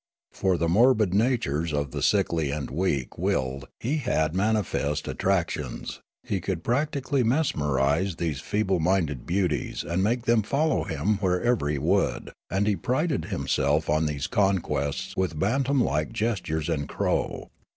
For 0.31 0.57
the 0.57 0.67
morbid 0.67 1.13
natures 1.13 1.71
of 1.71 1.91
the 1.91 2.01
sickly 2.01 2.49
and 2.49 2.71
weak 2.71 3.19
willed 3.19 3.67
he 3.79 3.97
had 3.97 4.33
manifest 4.33 5.05
attrac 5.05 5.51
tions; 5.51 6.01
he 6.23 6.41
could 6.41 6.63
practically 6.63 7.21
mesmerise 7.23 8.15
these 8.15 8.39
feeble 8.39 8.79
minded 8.79 9.27
beauties 9.27 9.83
and 9.83 10.03
make 10.03 10.23
them 10.25 10.41
follow 10.41 10.85
him 10.85 11.17
wherever 11.19 11.69
he 11.69 11.77
would, 11.77 12.31
and 12.49 12.65
he 12.65 12.75
prided 12.75 13.25
himself 13.25 13.91
on 13.91 14.07
these 14.07 14.25
conquests 14.25 15.15
with 15.15 15.37
bantam 15.37 15.79
like 15.83 16.11
gestures 16.11 16.67
and 16.67 16.89
crow. 16.89 17.51